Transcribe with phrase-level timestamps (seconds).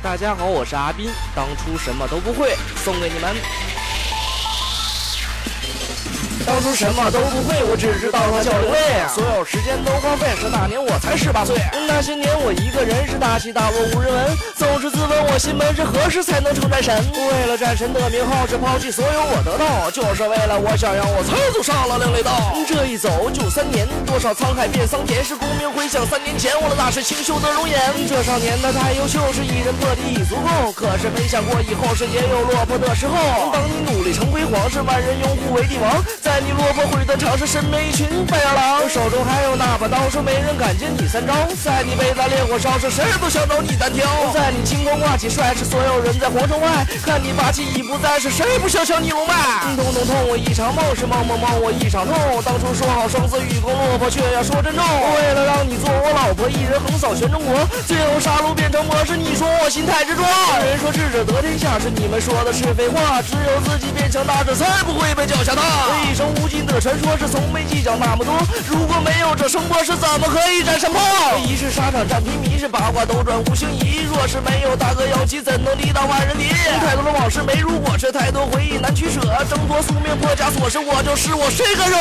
[0.00, 3.34] 大家好，我是阿斌，当初什么都不会，送给你们。
[6.46, 8.78] 当初什么都不会，我只知道他叫刘备，
[9.12, 10.28] 所有时间都荒废。
[10.40, 11.56] 是那年我才十八岁，
[11.88, 16.98] 那些年我一个人是大起大落无人闻，总是自问我心门是何时才能成战神？
[17.14, 22.58] 为了战神的名号，是抛弃所有我得到，就是为了我想要我才走上了另类道。
[22.66, 27.78] 这一走就三年，多少沧海变桑田，是功名回响三年前我的那是清秀的容颜。
[28.08, 33.14] 这少年他太优秀，是一人破敌已足够，可是没想过以后是也有落魄的时候。
[33.54, 41.30] 当你努力成辉煌，是万人拥护为帝王，在你落魄毁断场时，身边一群白眼狼，手中还有那把刀，说没人敢接你三招。
[41.62, 44.02] 在你被那烈火烧，是谁都想找你单挑。
[44.34, 49.34] 在你轻功挂起帅，是所有人在皇城外看你霸气已不在，是谁不想抢你龙脉？
[49.76, 52.16] 痛痛痛，我一场梦，是梦梦梦，我一场痛。
[52.42, 54.82] 当初说好生死与共，落魄却要说珍重。
[54.82, 57.54] 为了让你做我老婆，一人横扫全中国，
[57.86, 60.22] 最后杀戮变成魔，是你说我心太执着。
[60.64, 63.20] 人说智者得天下，是你们说的是废话。
[63.20, 65.62] 只有自己变强大者，才不会被脚下踏。
[66.80, 68.34] 传说，是从没计较那么多。
[68.66, 71.00] 如果没有这声波，是怎么可以战胜破？
[71.44, 74.06] 一是沙场战平民，是八卦斗转五行移。
[74.08, 76.48] 若是没有大哥妖姬，怎能抵挡万人敌？
[76.80, 79.20] 太多的往事没如果，是太多回忆难取舍。
[79.50, 81.96] 挣脱宿命破枷锁，是我就是我，谁敢惹？